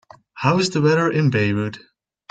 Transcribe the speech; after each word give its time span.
how's 0.33 0.71
the 0.71 0.81
weather 0.81 1.11
in 1.11 1.29
Baywood 1.29 1.77